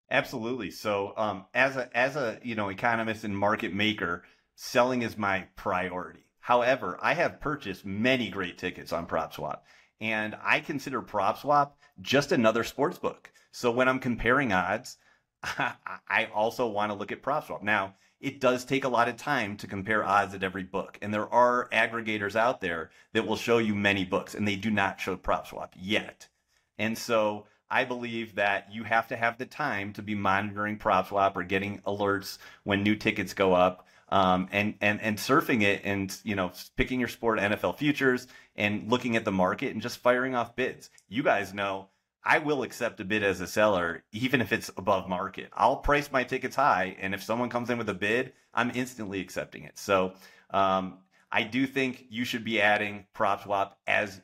[0.10, 0.72] Absolutely.
[0.72, 4.24] So, um, as a as a you know economist and market maker,
[4.56, 6.26] selling is my priority.
[6.40, 9.60] However, I have purchased many great tickets on PropSwap,
[10.00, 13.32] and I consider PropSwap just another sports book.
[13.52, 14.98] So when I'm comparing odds,
[15.44, 17.64] I also want to look at PropSwap.
[17.64, 21.14] Now, it does take a lot of time to compare odds at every book, and
[21.14, 25.02] there are aggregators out there that will show you many books, and they do not
[25.02, 26.30] show PropSwap yet.
[26.78, 31.36] And so I believe that you have to have the time to be monitoring PropSwap
[31.36, 33.86] or getting alerts when new tickets go up.
[34.10, 38.90] Um, and, and, and surfing it and, you know, picking your sport NFL futures and
[38.90, 40.90] looking at the market and just firing off bids.
[41.10, 41.90] You guys know
[42.24, 45.50] I will accept a bid as a seller, even if it's above market.
[45.54, 46.96] I'll price my tickets high.
[47.00, 49.78] And if someone comes in with a bid, I'm instantly accepting it.
[49.78, 50.14] So,
[50.52, 51.00] um,
[51.32, 54.22] I do think you should be adding PropSwap as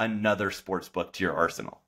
[0.00, 1.80] another sports book to your arsenal.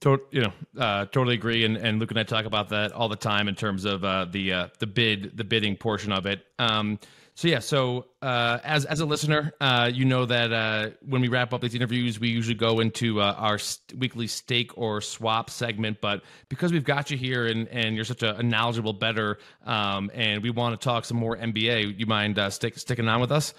[0.00, 1.64] To, you know, uh, totally agree.
[1.64, 4.26] And, and Luke and I talk about that all the time in terms of uh,
[4.30, 6.44] the uh, the bid, the bidding portion of it.
[6.58, 6.98] Um,
[7.40, 11.28] so yeah, so uh, as as a listener, uh, you know that uh, when we
[11.28, 15.48] wrap up these interviews, we usually go into uh, our st- weekly stake or swap
[15.48, 16.02] segment.
[16.02, 20.10] But because we've got you here and, and you're such a, a knowledgeable better, um,
[20.12, 23.32] and we want to talk some more NBA, you mind uh, stick, sticking on with
[23.32, 23.54] us?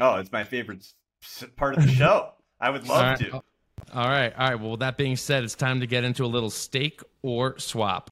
[0.00, 0.84] Oh, it's my favorite
[1.56, 2.32] part of the show.
[2.58, 3.42] I would love to.
[3.92, 4.32] All right.
[4.36, 4.54] All right.
[4.60, 8.10] Well, with that being said, it's time to get into a little stake or swap.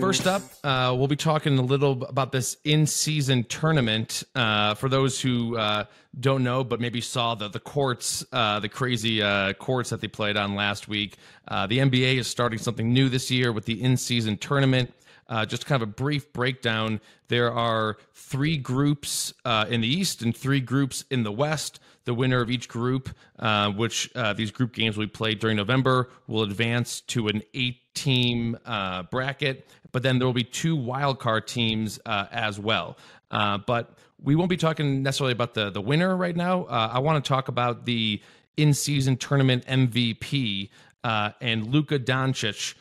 [0.00, 4.22] First up, uh, we'll be talking a little about this in-season tournament.
[4.34, 5.84] Uh, for those who uh,
[6.18, 10.08] don't know, but maybe saw the the courts, uh, the crazy uh, courts that they
[10.08, 11.16] played on last week.
[11.46, 14.92] Uh, the NBA is starting something new this year with the in-season tournament.
[15.28, 17.00] Uh, just kind of a brief breakdown.
[17.28, 21.80] There are three groups uh, in the East and three groups in the West.
[22.06, 25.58] The winner of each group, uh, which uh, these group games will be played during
[25.58, 29.68] November, will advance to an eight-team uh, bracket.
[29.92, 32.96] But then there will be two wildcard teams uh, as well.
[33.30, 36.64] but we won't be talking necessarily about the the winner right now.
[36.64, 38.20] I want to talk about the
[38.56, 40.70] in-season tournament MVP
[41.04, 42.74] and Luka Doncic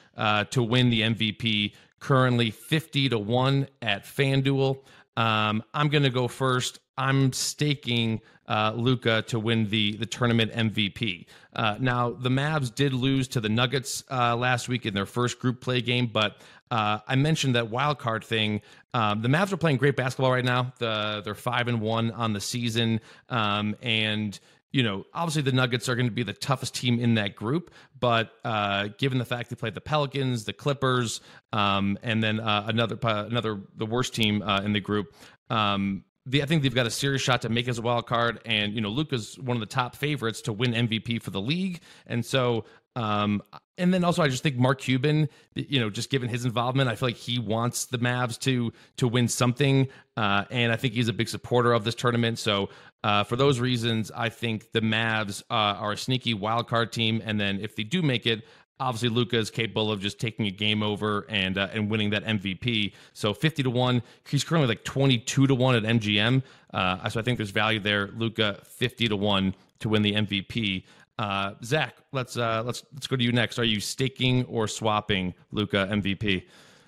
[0.49, 4.79] to win the MVP currently 50 to 1 at FanDuel.
[5.15, 6.79] Um, I'm going to go first.
[6.97, 11.25] I'm staking uh, Luka to win the the tournament MVP.
[11.53, 15.39] Uh, now the Mavs did lose to the Nuggets uh, last week in their first
[15.39, 16.38] group play game, but
[16.71, 18.62] uh, I mentioned that wild card thing.
[18.93, 20.73] Um, the Mavs are playing great basketball right now.
[20.79, 24.39] The, they're five and one on the season, um, and
[24.71, 27.71] you know, obviously the Nuggets are going to be the toughest team in that group,
[27.99, 31.21] but uh, given the fact they played the Pelicans, the Clippers,
[31.53, 35.15] um, and then uh, another another the worst team uh, in the group,
[35.49, 38.41] um, the, I think they've got a serious shot to make as a wild card.
[38.45, 41.82] And you know, Luka's one of the top favorites to win MVP for the league,
[42.06, 42.65] and so
[42.97, 43.43] um,
[43.77, 46.95] and then also, I just think Mark Cuban, you know, just given his involvement, I
[46.95, 51.07] feel like he wants the Mavs to to win something, uh, and I think he's
[51.07, 52.39] a big supporter of this tournament.
[52.39, 52.69] So,
[53.03, 57.21] uh, for those reasons, I think the Mavs uh, are a sneaky wild card team,
[57.23, 58.43] and then if they do make it,
[58.79, 62.25] obviously Luka is capable of just taking a game over and uh, and winning that
[62.25, 62.93] MVP.
[63.13, 66.41] So fifty to one, he's currently like twenty two to one at MGM.
[66.73, 68.07] Uh, so I think there's value there.
[68.15, 70.83] Luka fifty to one to win the MVP.
[71.17, 73.58] Uh, Zack, let's uh, let's let's go to you next.
[73.58, 76.43] Are you staking or swapping Luka MVP?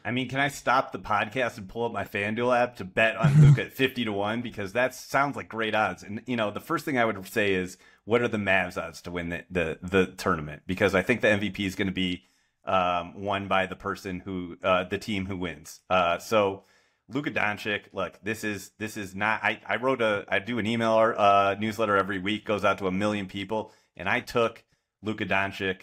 [0.05, 3.15] I mean, can I stop the podcast and pull up my FanDuel app to bet
[3.17, 6.03] on Luka at fifty to one because that sounds like great odds.
[6.03, 9.01] And you know, the first thing I would say is, what are the Mavs odds
[9.03, 10.61] to win the the, the tournament?
[10.67, 12.25] Because I think the MVP is going to be
[12.65, 15.79] um, won by the person who uh, the team who wins.
[15.89, 16.63] Uh, so.
[17.11, 19.43] Luka Doncic, look, this is this is not.
[19.43, 22.77] I, I wrote a I do an email or uh, newsletter every week, goes out
[22.77, 24.63] to a million people and I took
[25.03, 25.81] Luka Doncic.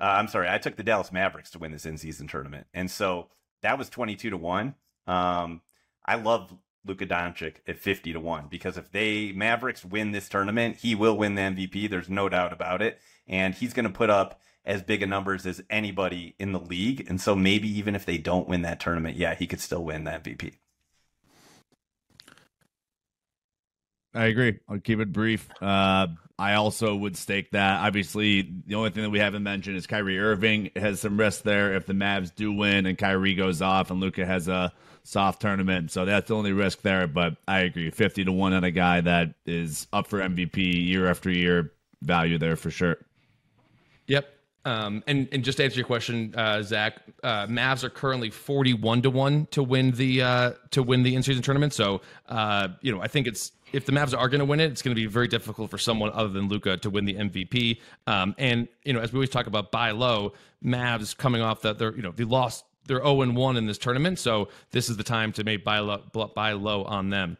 [0.00, 3.28] Uh, I'm sorry, I took the Dallas Mavericks to win this in-season tournament, and so
[3.62, 4.74] that was 22 to one.
[5.06, 5.60] Um,
[6.06, 6.54] I love
[6.86, 11.16] Luka Doncic at 50 to one because if they Mavericks win this tournament, he will
[11.16, 11.90] win the MVP.
[11.90, 15.46] There's no doubt about it, and he's going to put up as big a numbers
[15.46, 17.06] as anybody in the league.
[17.08, 20.04] And so maybe even if they don't win that tournament, yeah, he could still win
[20.04, 20.54] the MVP.
[24.16, 24.58] I agree.
[24.68, 25.48] I'll keep it brief.
[25.60, 27.84] Uh, I also would stake that.
[27.84, 31.74] Obviously, the only thing that we haven't mentioned is Kyrie Irving has some risk there
[31.74, 35.90] if the Mavs do win and Kyrie goes off and Luka has a soft tournament.
[35.90, 37.06] So that's the only risk there.
[37.06, 41.08] But I agree, fifty to one on a guy that is up for MVP year
[41.08, 41.72] after year.
[42.02, 42.98] Value there for sure.
[44.06, 44.28] Yep.
[44.66, 48.74] Um, and and just to answer your question, uh, Zack, uh, Mavs are currently forty
[48.74, 51.72] one to one to win the uh, to win the in season tournament.
[51.72, 54.70] So uh, you know, I think it's if the Mavs are going to win it,
[54.70, 57.80] it's going to be very difficult for someone other than Luka to win the MVP.
[58.06, 60.32] Um, and you know, as we always talk about buy low,
[60.64, 63.78] Mavs coming off that they're you know they lost they're zero and one in this
[63.78, 66.02] tournament, so this is the time to make buy low
[66.34, 67.36] buy low on them.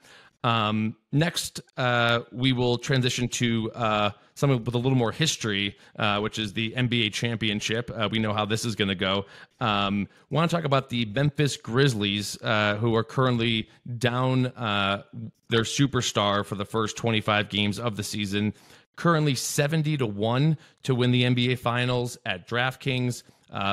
[0.46, 6.20] Um, next, uh, we will transition to uh, something with a little more history, uh,
[6.20, 7.90] which is the NBA championship.
[7.92, 9.24] Uh, we know how this is going to go.
[9.58, 15.02] Um, Want to talk about the Memphis Grizzlies, uh, who are currently down uh,
[15.48, 18.54] their superstar for the first 25 games of the season,
[18.94, 23.24] currently 70 to one to win the NBA Finals at DraftKings.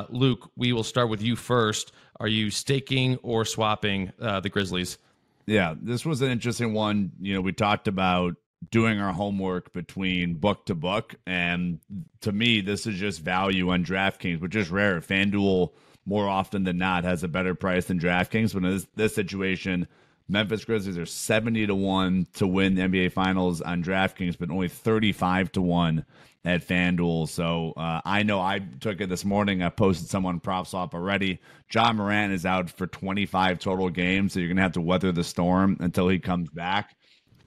[0.10, 1.92] Luke, we will start with you first.
[2.20, 4.98] Are you staking or swapping the Grizzlies?
[5.46, 7.12] Yeah, this was an interesting one.
[7.20, 8.36] You know, we talked about
[8.72, 11.80] doing our homework between book to book, and
[12.22, 15.02] to me, this is just value on DraftKings, which is rare.
[15.02, 15.72] FanDuel
[16.06, 18.54] more often than not has a better price than DraftKings.
[18.54, 19.88] But in this, this situation,
[20.28, 24.68] Memphis Grizzlies are 70 to 1 to win the NBA Finals on DraftKings, but only
[24.68, 26.06] 35 to 1
[26.46, 27.30] at FanDuel.
[27.30, 29.62] So uh, I know I took it this morning.
[29.62, 31.40] I posted someone PropSwap already.
[31.74, 35.24] Ja Morant is out for 25 total games, so you're to have to weather the
[35.24, 36.96] storm until he comes back.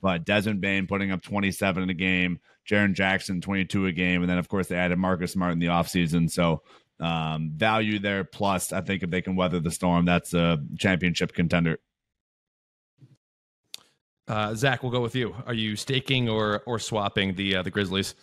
[0.01, 4.31] But Desmond Bane putting up 27 in a game, Jaren Jackson 22 a game, and
[4.31, 6.31] then of course they added Marcus Smart in the offseason.
[6.31, 6.63] So
[7.01, 8.25] um, value there.
[8.25, 11.79] Plus, I think if they can weather the storm, that's a championship contender.
[14.29, 15.35] Uh, Zack, we'll go with you.
[15.47, 18.15] Are you staking or or swapping the uh, the Grizzlies?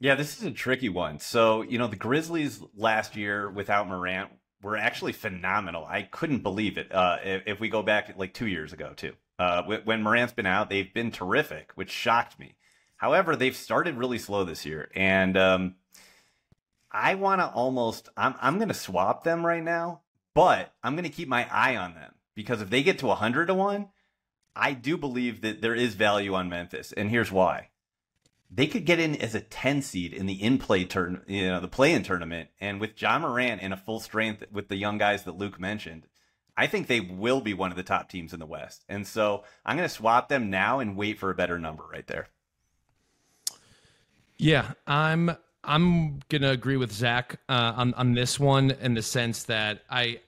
[0.00, 1.18] Yeah, this is a tricky one.
[1.18, 4.30] So, you know, the Grizzlies last year without Morant
[4.62, 5.84] were actually phenomenal.
[5.84, 6.90] I couldn't believe it.
[6.90, 10.46] Uh, if, if, we go back like two years ago, too, uh, when Morant's been
[10.46, 12.54] out, they've been terrific, which shocked me.
[12.96, 15.76] However, they've started really slow this year, and um,
[16.90, 18.10] I want to almost.
[18.14, 20.02] I'm I'm going to swap them right now,
[20.34, 23.46] but I'm going to keep my eye on them because if they get to 100
[23.46, 23.88] to one,
[24.54, 27.69] I do believe that there is value on Memphis, and here's why
[28.50, 31.68] they could get in as a 10 seed in the in-play turn, you know, the
[31.68, 32.50] play-in tournament.
[32.60, 36.06] And with Ja Morant in a full strength with the young guys that Luke mentioned,
[36.56, 38.84] I think they will be one of the top teams in the West.
[38.88, 42.06] And so I'm going to swap them now and wait for a better number right
[42.06, 42.28] there.
[44.40, 49.44] Yeah, I'm I'm gonna agree with Zack uh, on on this one in the sense
[49.44, 50.20] that I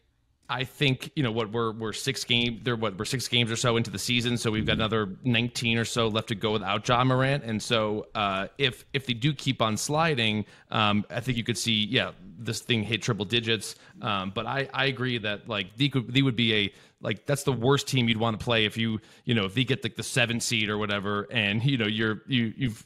[0.48, 3.56] I think you know what we're we're six game there what we're six games or
[3.56, 6.86] so into the season, so we've got another nineteen or so left to go without
[6.86, 11.38] Ja Morant, and so uh, if if they do keep on sliding, um, I think
[11.38, 13.76] you could see yeah this thing hit triple digits.
[14.02, 17.44] Um, but I I agree that like they could they would be a like that's
[17.44, 19.96] the worst team you'd want to play if you you know if they get like
[19.96, 22.84] the seven seed or whatever, and you know you're you you've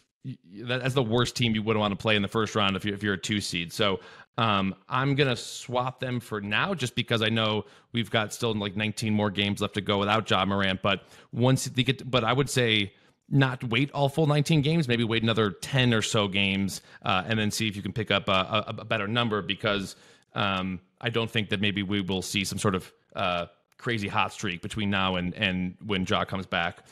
[0.55, 2.95] that's the worst team you would want to play in the first round if you're,
[2.95, 3.73] if you're a two seed.
[3.73, 4.01] So
[4.39, 8.77] um, I'm gonna swap them for now, just because I know we've got still like
[8.77, 10.83] 19 more games left to go without Ja Morant.
[10.83, 12.93] But once they get, but I would say
[13.29, 17.39] not wait all full 19 games, maybe wait another 10 or so games, uh, and
[17.39, 19.43] then see if you can pick up a, a, a better number.
[19.43, 19.97] Because
[20.35, 23.47] um, I don't think that maybe we will see some sort of uh,
[23.79, 26.85] crazy hot streak between now and and when Ja comes back.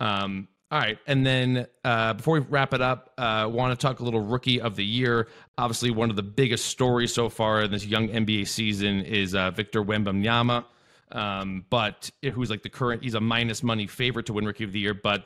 [0.00, 4.00] Um, all right, and then uh, before we wrap it up, uh, want to talk
[4.00, 5.28] a little rookie of the year.
[5.56, 9.52] Obviously, one of the biggest stories so far in this young NBA season is uh,
[9.52, 10.64] Victor Wembanyama,
[11.12, 13.04] um, but who's like the current?
[13.04, 15.24] He's a minus money favorite to win rookie of the year, but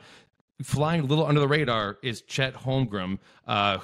[0.61, 3.79] flying a little under the radar is Chet Holmgren, uh,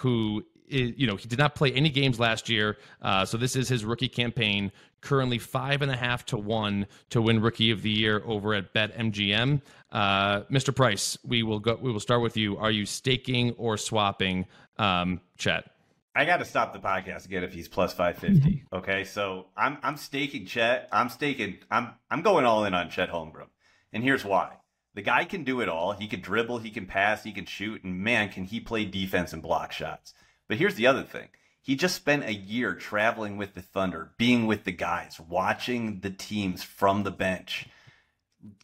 [0.68, 3.86] you know, he did not play any games last year, uh, so this is his
[3.86, 4.72] rookie campaign.
[5.02, 8.74] Currently five and a half to one to win Rookie of the Year over at
[8.74, 9.62] BetMGM.
[9.92, 10.76] Uh, Mr.
[10.76, 11.78] Price, we will go.
[11.82, 12.58] We will start with you.
[12.58, 14.46] Are you staking or swapping,
[14.78, 15.70] um, Chet?
[16.16, 18.64] I got to stop the podcast again if he's plus five fifty.
[18.74, 20.90] Okay, so I'm I'm staking Chet.
[20.92, 21.60] I'm staking.
[21.70, 23.48] I'm I'm going all in on Chet Holmgren,
[23.94, 24.58] and here's why.
[24.96, 25.92] The guy can do it all.
[25.92, 29.32] He can dribble, he can pass, he can shoot, and man, can he play defense
[29.32, 30.12] and block shots.
[30.48, 31.28] But here's the other thing.
[31.68, 36.10] He just spent a year traveling with the Thunder, being with the guys, watching the
[36.10, 37.68] teams from the bench,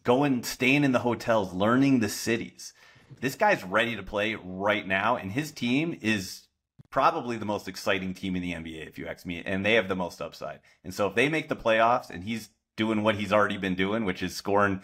[0.06, 2.72] going, staying in the hotels, learning the cities.
[3.20, 6.44] This guy's ready to play right now, and his team is
[6.90, 9.90] probably the most exciting team in the NBA, if you ask me, and they have
[9.90, 10.62] the most upside.
[10.86, 14.06] And so if they make the playoffs and he's doing what he's already been doing,
[14.06, 14.82] which is scoring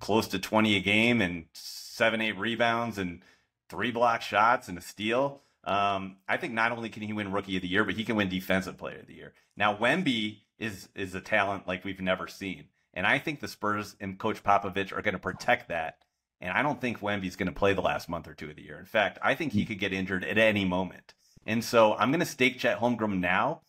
[0.00, 3.22] close to 20 a game and seven, eight rebounds and
[3.70, 5.40] three block shots and a steal.
[5.68, 8.16] Um, I think not only can he win Rookie of the Year, but he can
[8.16, 9.34] win Defensive Player of the Year.
[9.54, 13.94] Now, Wemby is is a talent like we've never seen, and I think the Spurs
[14.00, 15.98] and Coach Popovich are going to protect that.
[16.40, 18.62] And I don't think Wemby's going to play the last month or two of the
[18.62, 18.78] year.
[18.78, 21.12] In fact, I think he could get injured at any moment.
[21.44, 23.62] And so I'm going to stake Chet Holmgren now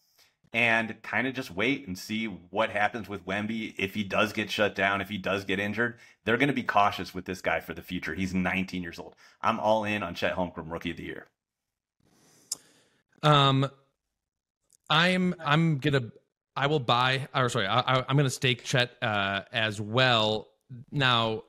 [0.53, 3.73] and kind of just wait and see what happens with Wemby.
[3.77, 6.63] If he does get shut down, if he does get injured, they're going to be
[6.63, 8.13] cautious with this guy for the future.
[8.13, 9.15] He's 19 years old.
[9.41, 11.27] I'm all in on Chet Holmgren, Rookie of the Year.
[13.23, 13.69] Um,
[14.89, 16.11] I'm I'm gonna
[16.55, 20.47] I will buy or sorry I, I'm gonna stake Chet uh, as well
[20.91, 21.43] now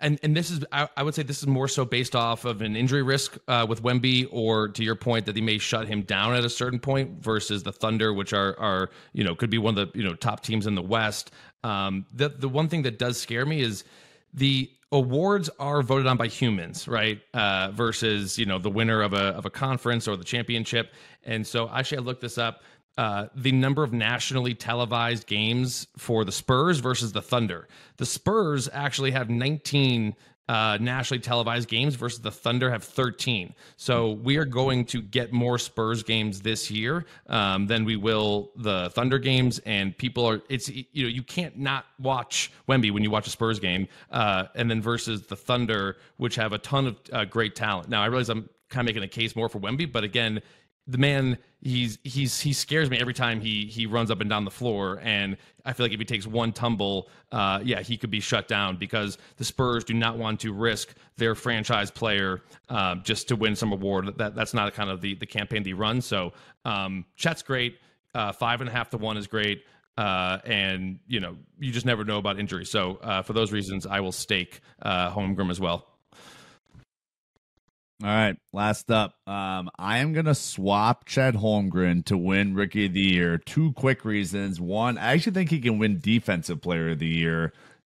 [0.00, 2.62] and and this is I, I, would say this is more so based off of
[2.62, 6.02] an injury risk uh, with Wemby, or to your point that they may shut him
[6.02, 9.58] down at a certain point versus the Thunder, which are are you know could be
[9.58, 11.30] one of the you know top teams in the West.
[11.62, 13.84] Um, the the one thing that does scare me is
[14.34, 17.20] the awards are voted on by humans, right?
[17.34, 20.92] Uh, versus you know the winner of a of a conference or the championship.
[21.24, 22.62] And so actually, I looked this up
[22.98, 27.68] uh, the number of nationally televised games for the Spurs versus the Thunder.
[27.96, 30.16] The Spurs actually have 19
[30.48, 33.54] uh, nationally televised games versus the Thunder have 13.
[33.76, 38.50] So we are going to get more Spurs games this year um, than we will
[38.56, 39.58] the Thunder games.
[39.60, 43.30] And people are, it's, you know, you can't not watch Wemby when you watch a
[43.30, 43.88] Spurs game.
[44.10, 47.88] Uh, and then versus the Thunder, which have a ton of uh, great talent.
[47.88, 50.40] Now, I realize I'm kind of making a case more for Wemby, but again,
[50.88, 54.44] the man he's he's he scares me every time he he runs up and down
[54.44, 54.98] the floor.
[55.02, 58.48] And i feel like if he takes one tumble uh, yeah he could be shut
[58.48, 63.36] down because the spurs do not want to risk their franchise player uh, just to
[63.36, 64.16] win some award.
[64.16, 66.32] That that's not kind of the the campaign they run so
[66.64, 67.78] um chet's great.
[68.14, 69.64] Uh, five and a half to one is great.
[69.98, 72.64] Uh, and you know you just never know about injury.
[72.64, 75.97] So uh, for those reasons i will stake uh, holmgren as well
[78.00, 79.16] all right, last up.
[79.26, 83.38] Um, I am gonna swap Chet Holmgren to win Rookie of the Year.
[83.38, 84.60] Two quick reasons.
[84.60, 87.52] One, I actually think he can win Defensive Player of the Year,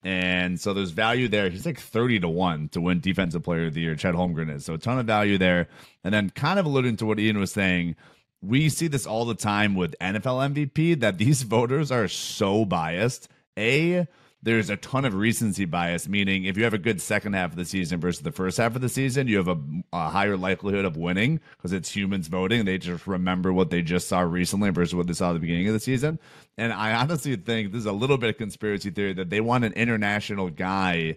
[0.04, 1.50] and so there's value there.
[1.50, 3.96] He's like thirty to one to win Defensive Player of the Year.
[3.96, 5.66] Chet Holmgren is so a ton of value there.
[6.04, 7.96] And then, kind of alluding to what Ian was saying,
[8.40, 13.28] we see this all the time with NFL MVP that these voters are so biased.
[13.58, 14.06] A
[14.42, 17.56] there's a ton of recency bias, meaning if you have a good second half of
[17.56, 19.58] the season versus the first half of the season, you have a,
[19.92, 22.64] a higher likelihood of winning because it's humans voting.
[22.64, 25.66] They just remember what they just saw recently versus what they saw at the beginning
[25.66, 26.20] of the season.
[26.56, 29.64] And I honestly think this is a little bit of conspiracy theory that they want
[29.64, 31.16] an international guy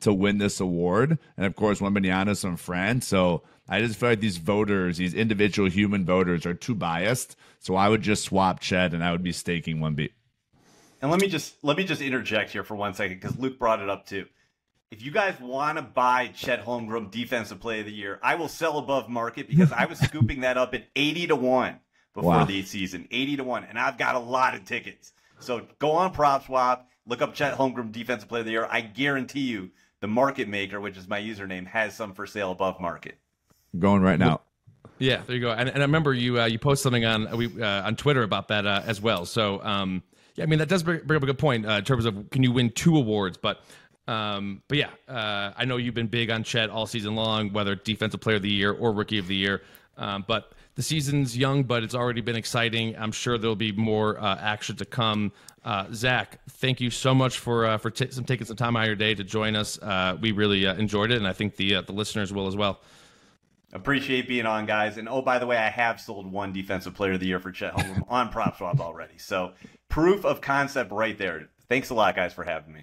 [0.00, 1.18] to win this award.
[1.36, 3.06] And of course, Wembanyama's from France.
[3.06, 7.36] So I just feel like these voters, these individual human voters, are too biased.
[7.60, 10.10] So I would just swap Chet and I would be staking Wemby.
[11.02, 13.80] And let me just let me just interject here for one second because Luke brought
[13.80, 14.26] it up too.
[14.92, 18.48] If you guys want to buy Chet Holmgren Defensive Play of the Year, I will
[18.48, 21.80] sell above market because I was scooping that up at eighty to one
[22.14, 22.44] before wow.
[22.44, 25.12] the season, eighty to one, and I've got a lot of tickets.
[25.40, 28.68] So go on PropSwap, look up Chet Holmgren Defensive Play of the Year.
[28.70, 32.80] I guarantee you, the market maker, which is my username, has some for sale above
[32.80, 33.16] market.
[33.76, 34.42] Going right now.
[34.98, 35.50] Yeah, there you go.
[35.50, 38.22] And, and I remember you uh, you post something on uh, we uh, on Twitter
[38.22, 39.26] about that uh, as well.
[39.26, 40.04] So um,
[40.34, 42.42] yeah, I mean that does bring, up a good point uh, in terms of can
[42.42, 43.62] you win two awards, but
[44.08, 47.74] um, but yeah, uh, I know you've been big on Chet all season long, whether
[47.74, 49.62] defensive player of the year or rookie of the year.
[49.96, 52.96] Um, but the season's young, but it's already been exciting.
[52.96, 55.32] I'm sure there'll be more uh, action to come.
[55.64, 58.82] Uh, Zack, thank you so much for uh, for t- some, taking some time out
[58.82, 59.78] of your day to join us.
[59.80, 62.56] Uh, we really uh, enjoyed it, and I think the uh, the listeners will as
[62.56, 62.80] well.
[63.74, 64.98] Appreciate being on, guys.
[64.98, 67.52] And oh, by the way, I have sold one defensive player of the year for
[67.52, 67.74] Chet
[68.08, 69.16] on PropSwap already.
[69.18, 69.52] So
[69.92, 71.48] proof of concept right there.
[71.68, 72.80] Thanks a lot, guys, for having me.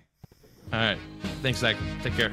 [0.71, 0.97] All right.
[1.41, 1.75] Thanks, Zack.
[2.03, 2.31] Take care.